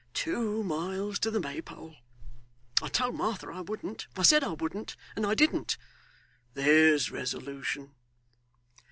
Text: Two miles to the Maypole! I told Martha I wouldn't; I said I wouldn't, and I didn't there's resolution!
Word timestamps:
Two 0.15 0.63
miles 0.63 1.19
to 1.19 1.29
the 1.29 1.39
Maypole! 1.39 1.97
I 2.81 2.87
told 2.87 3.13
Martha 3.13 3.45
I 3.53 3.61
wouldn't; 3.61 4.07
I 4.17 4.23
said 4.23 4.43
I 4.43 4.53
wouldn't, 4.53 4.95
and 5.15 5.27
I 5.27 5.35
didn't 5.35 5.77
there's 6.55 7.11
resolution! 7.11 7.93